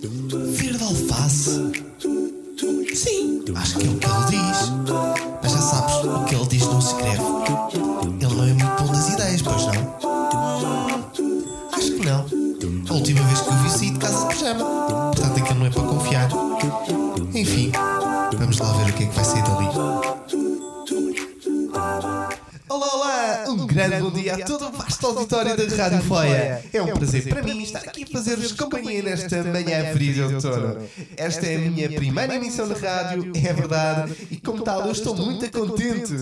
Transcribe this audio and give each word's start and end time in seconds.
Verde 0.00 0.84
alface? 0.84 1.72
Sim, 2.94 3.42
acho 3.56 3.78
que 3.78 3.86
é 3.86 3.90
o 3.90 3.96
que 3.96 4.06
ele 4.06 4.26
diz. 4.30 4.72
Mas 5.42 5.52
já 5.52 5.58
sabes, 5.58 5.94
o 6.04 6.24
que 6.24 6.34
ele 6.36 6.46
diz 6.46 6.62
não 6.62 6.80
se 6.80 6.94
escreve. 6.94 7.22
Ele 8.20 8.34
não 8.34 8.44
é 8.44 8.52
muito 8.52 8.82
bom 8.82 8.92
das 8.92 9.08
ideias, 9.08 9.42
pois 9.42 9.66
não? 9.66 9.72
Acho 11.72 11.92
que 11.92 12.06
não. 12.06 12.24
A 12.88 12.94
última 12.94 13.22
vez 13.24 13.40
que 13.40 13.48
o 13.48 13.52
vi 13.54 13.70
saí 13.70 13.90
de 13.90 13.98
casa 13.98 14.28
de 14.28 14.34
pijama. 14.34 14.64
Portanto, 15.14 15.38
aquilo 15.38 15.58
não 15.58 15.66
é 15.66 15.70
para 15.70 15.82
confiar. 15.82 16.28
Enfim, 17.34 17.72
vamos 18.38 18.58
lá 18.58 18.72
ver 18.74 18.90
o 18.90 18.94
que 18.94 19.02
é 19.02 19.06
que 19.06 19.14
vai 19.16 19.24
sair 19.24 19.42
dali. 19.42 20.17
Olá, 22.80 22.94
olá! 22.94 23.44
Um 23.48 23.66
grande 23.66 23.96
bom 23.96 24.12
dia 24.12 24.36
a 24.36 24.44
todo 24.44 24.68
o 24.68 24.70
vasto 24.70 25.04
auditório 25.04 25.56
da 25.56 25.76
Rádio 25.76 26.00
Foia. 26.04 26.64
É 26.72 26.80
um 26.80 26.94
prazer 26.94 27.28
para 27.28 27.42
mim 27.42 27.60
estar 27.60 27.80
aqui 27.80 28.04
a 28.04 28.06
fazer-vos 28.06 28.52
companhia 28.52 29.02
nesta 29.02 29.42
manhã 29.42 29.92
fria 29.92 30.12
de 30.12 30.22
outono. 30.22 30.88
Esta 31.16 31.44
é 31.46 31.56
a 31.56 31.58
minha 31.58 31.88
primeira 31.90 32.36
emissão 32.36 32.68
na 32.68 32.76
rádio, 32.76 33.32
é 33.34 33.52
verdade, 33.52 34.14
e 34.30 34.36
como 34.36 34.62
tal 34.62 34.86
eu 34.86 34.92
estou 34.92 35.16
muito 35.16 35.50
contente. 35.50 36.14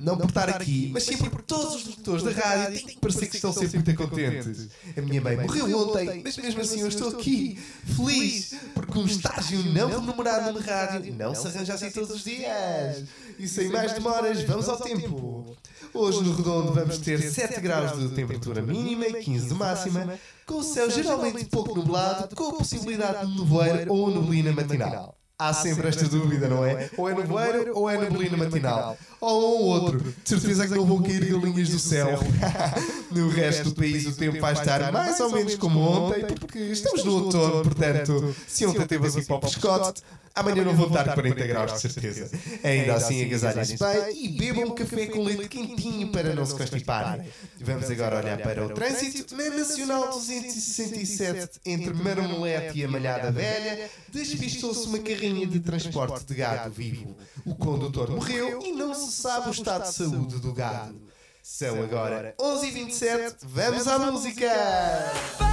Não 0.00 0.16
por 0.16 0.28
estar 0.28 0.48
aqui, 0.48 0.90
mas 0.92 1.02
sim 1.02 1.18
porque 1.18 1.42
todos 1.42 1.74
os 1.74 1.86
locutores 1.86 2.22
da 2.22 2.30
rádio 2.30 2.78
têm 2.78 2.86
que 2.86 2.98
parecer 2.98 3.26
que 3.28 3.36
estão 3.36 3.52
sempre 3.52 3.76
muito 3.76 3.94
contentes. 3.94 4.68
A 4.96 5.00
minha 5.02 5.20
mãe 5.20 5.36
morreu 5.36 5.78
ontem, 5.78 6.22
mas 6.24 6.38
mesmo 6.38 6.60
assim 6.62 6.80
eu 6.80 6.88
estou 6.88 7.10
aqui, 7.10 7.58
feliz, 7.84 8.54
porque 8.74 8.98
um 8.98 9.04
estágio 9.04 9.62
não 9.72 10.00
remunerado 10.00 10.58
na 10.58 10.64
rádio 10.64 11.14
não 11.14 11.34
se 11.34 11.46
arranja 11.46 11.74
assim 11.74 11.90
todos 11.90 12.10
os 12.10 12.24
dias. 12.24 13.04
E 13.38 13.46
sem 13.46 13.68
mais 13.68 13.92
demoras, 13.92 14.42
vamos 14.44 14.68
ao 14.70 14.78
tempo. 14.80 15.56
Hoje 15.92 16.22
no 16.22 16.34
Redondo 16.34 16.72
vamos 16.72 16.98
ter 16.98 17.20
7 17.20 17.60
graus 17.60 17.98
de 17.98 18.08
temperatura 18.14 18.62
mínima 18.62 19.06
e 19.06 19.22
15 19.22 19.48
de 19.48 19.54
máxima, 19.54 20.18
com 20.46 20.54
o 20.54 20.62
céu 20.62 20.90
geralmente 20.90 21.44
pouco 21.44 21.74
nublado, 21.74 22.34
com 22.34 22.44
a 22.44 22.52
possibilidade 22.54 23.26
de 23.26 23.38
nevoeiro 23.38 23.92
ou 23.92 24.10
neblina 24.10 24.52
matinal. 24.52 25.19
Há 25.40 25.54
sempre 25.54 25.88
esta 25.88 26.04
dúvida, 26.04 26.48
não 26.48 26.62
é? 26.64 26.90
Ou 26.98 27.08
é 27.08 27.14
nevoeiro 27.14 27.72
ou 27.74 27.88
é 27.88 27.96
neblina 27.96 28.36
matinal. 28.36 28.98
Ou 29.18 29.40
um 29.40 29.44
ou 29.44 29.62
outro. 29.68 29.98
De 30.00 30.28
certeza 30.28 30.68
que 30.68 30.74
não 30.74 30.84
vão 30.84 31.02
cair 31.02 31.24
galinhas 31.24 31.70
do 31.70 31.78
céu. 31.78 32.18
No 33.10 33.28
resto 33.28 33.64
do 33.64 33.74
país 33.74 34.06
o 34.06 34.12
tempo 34.12 34.38
vai 34.40 34.52
estar 34.52 34.92
mais 34.92 35.18
ou 35.18 35.32
menos 35.32 35.56
como 35.56 35.80
ontem, 35.80 36.26
porque 36.26 36.58
estamos 36.58 37.04
no 37.04 37.24
outono, 37.24 37.62
portanto, 37.64 38.36
se 38.46 38.64
ontem 38.64 38.86
teve 38.86 39.04
assim 39.04 39.24
para 39.24 39.34
o 39.34 39.40
pescote, 39.40 40.02
amanhã 40.32 40.64
não 40.64 40.76
vão 40.76 40.86
estar 40.86 41.12
40 41.12 41.46
graus, 41.46 41.72
de 41.72 41.80
certeza. 41.80 42.30
Ainda 42.62 42.94
assim, 42.94 43.24
agasalhem-se 43.24 43.76
bem 43.76 44.24
e 44.24 44.28
bebam 44.38 44.66
um 44.66 44.74
café 44.76 45.06
com 45.06 45.24
leite 45.24 45.48
quentinho 45.48 46.08
para 46.12 46.34
não 46.34 46.46
se 46.46 46.54
constiparem. 46.54 47.26
Vamos 47.60 47.90
agora 47.90 48.18
olhar 48.18 48.38
para 48.38 48.64
o 48.64 48.68
trânsito. 48.70 49.36
Na 49.36 49.50
Nacional 49.50 50.10
267, 50.10 51.60
entre 51.66 51.92
Marmolete 51.92 52.78
e 52.78 52.84
a 52.84 52.88
Malhada 52.88 53.32
Velha, 53.32 53.90
despistou-se 54.08 54.86
uma 54.86 55.00
carrinha 55.00 55.29
de 55.32 55.60
transporte 55.60 56.24
de 56.24 56.34
gado 56.34 56.70
vivo. 56.70 57.16
O 57.44 57.54
condutor 57.54 58.10
morreu 58.10 58.60
e 58.62 58.72
não 58.72 58.94
se 58.94 59.12
sabe 59.12 59.48
o 59.48 59.52
estado 59.52 59.84
de 59.84 59.94
saúde 59.94 60.38
do 60.38 60.52
gado. 60.52 61.00
São 61.42 61.82
agora 61.82 62.34
11h27, 62.38 63.36
vamos 63.42 63.86
à 63.86 63.98
música! 63.98 65.49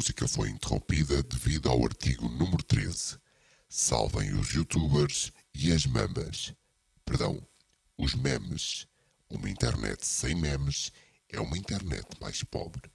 Música 0.00 0.26
foi 0.26 0.48
interrompida 0.48 1.22
devido 1.22 1.68
ao 1.68 1.84
artigo 1.84 2.26
número 2.26 2.62
13. 2.62 3.18
Salvem 3.68 4.32
os 4.32 4.48
youtubers 4.48 5.30
e 5.54 5.70
as 5.74 5.84
mamas. 5.84 6.54
Perdão, 7.04 7.38
os 7.98 8.14
memes. 8.14 8.86
Uma 9.28 9.50
internet 9.50 10.06
sem 10.06 10.34
memes 10.34 10.90
é 11.28 11.38
uma 11.38 11.58
internet 11.58 12.06
mais 12.18 12.42
pobre. 12.42 12.90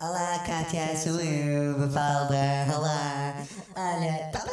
Olá, 0.00 0.40
Kátia, 0.44 0.96
sou 0.96 1.20
eu, 1.20 1.78
Mafalda. 1.78 2.66
Olá. 2.76 3.46
Olha, 3.76 4.30
a 4.34 4.45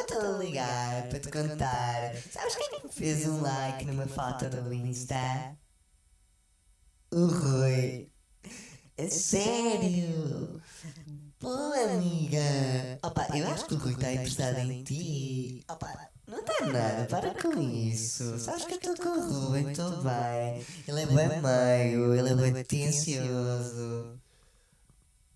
ligar 0.64 1.08
para 1.08 1.20
te 1.20 1.30
contar. 1.30 2.14
Sabes 2.30 2.56
quem 2.56 2.82
me 2.84 2.90
fez 2.90 3.26
um 3.26 3.40
like 3.40 3.84
numa 3.84 4.06
foto 4.06 4.48
do 4.48 4.72
Insta? 4.72 5.56
O 7.12 7.26
Rui. 7.26 8.10
É 8.96 9.08
sério? 9.08 10.60
Pô, 11.38 11.48
amiga. 11.48 12.98
Opa, 13.02 13.26
eu 13.36 13.46
acho 13.48 13.66
que 13.66 13.74
o 13.74 13.78
Rui 13.78 13.92
está 13.92 14.12
interessado 14.12 14.58
em 14.58 14.82
ti. 14.82 15.64
Opa, 15.68 16.10
não 16.26 16.40
está 16.40 16.66
nada, 16.66 17.06
para 17.06 17.34
com 17.34 17.60
isso. 17.60 18.38
Sabes 18.38 18.64
que 18.64 18.74
eu 18.74 18.92
estou 18.92 18.96
com 18.96 19.20
o 19.20 19.48
Rui, 19.48 19.70
estou 19.70 20.02
bem. 20.02 20.64
Ele 20.88 21.02
é 21.02 21.06
bem 21.06 21.42
meio, 21.42 22.14
ele 22.14 22.28
é 22.30 22.34
bem 22.34 22.60
atencioso. 22.60 24.20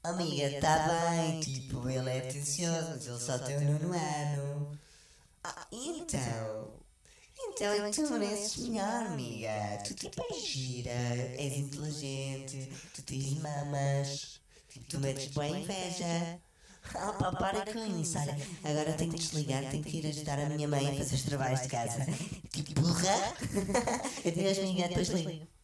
Amiga, 0.02 0.60
tá 0.60 0.88
bem, 1.10 1.40
tipo, 1.40 1.88
ele 1.88 2.08
é 2.08 2.18
atencioso, 2.18 2.90
mas 2.90 3.06
ele 3.06 3.18
só 3.18 3.38
tem 3.38 3.56
o 3.58 3.60
nono 3.60 3.92
ano. 3.92 4.78
Ah, 5.44 5.66
então. 5.72 6.78
Então 7.40 7.90
que 7.90 8.02
tu 8.02 8.12
mereces 8.12 8.68
melhor, 8.68 9.06
amiga. 9.06 9.82
Tu 9.86 9.94
tipo 9.94 10.22
és 10.30 10.46
gira, 10.46 10.90
és 10.90 11.56
inteligente, 11.56 12.68
tu 12.94 13.02
tens 13.02 13.34
mamas, 13.40 14.40
tu 14.88 14.98
metes 14.98 15.28
boa 15.28 15.46
inveja. 15.46 16.40
Ah, 16.94 17.12
pá, 17.12 17.32
para 17.32 17.72
com 17.72 18.00
isso, 18.00 18.18
olha, 18.18 18.36
agora 18.64 18.92
tenho 18.94 19.12
que 19.12 19.18
desligar, 19.18 19.70
tenho 19.70 19.84
que 19.84 19.98
ir 19.98 20.06
ajudar 20.06 20.38
a 20.38 20.48
minha 20.48 20.66
mãe 20.66 20.88
a 20.88 20.94
fazer 20.94 21.16
os 21.16 21.22
trabalhos 21.22 21.62
de 21.62 21.68
casa. 21.68 22.06
Tipo 22.50 22.80
burra. 22.80 23.34
Adeus, 24.26 24.58
amiga, 24.58 24.88
depois 24.88 25.08
ligo. 25.10 25.57